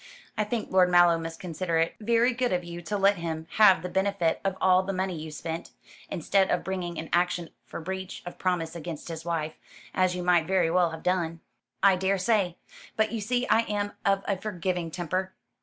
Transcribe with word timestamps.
I 0.35 0.45
think 0.45 0.71
Lord 0.71 0.89
Mallow 0.89 1.19
must 1.19 1.39
consider 1.39 1.77
it 1.77 1.93
very 1.99 2.33
good 2.33 2.51
of 2.51 2.63
you 2.63 2.81
to 2.81 2.97
let 2.97 3.17
him 3.17 3.45
have 3.57 3.83
the 3.83 3.87
benefit 3.87 4.41
of 4.43 4.57
all 4.59 4.81
the 4.81 4.93
money 4.93 5.15
you 5.15 5.29
spent, 5.29 5.69
instead 6.09 6.49
of 6.49 6.63
bringing 6.63 6.97
an 6.97 7.07
action 7.13 7.51
for 7.67 7.79
breach 7.79 8.23
of 8.25 8.39
promise 8.39 8.75
against 8.75 9.09
his 9.09 9.25
wife, 9.25 9.53
as 9.93 10.15
you 10.15 10.23
might 10.23 10.47
very 10.47 10.71
well 10.71 10.89
have 10.89 11.03
done." 11.03 11.39
"I 11.83 11.97
daresay. 11.97 12.55
But 12.95 13.11
you 13.11 13.21
see 13.21 13.45
I 13.47 13.59
am 13.65 13.91
of 14.03 14.23
a 14.27 14.37
forgiving 14.37 14.89
temper. 14.89 15.33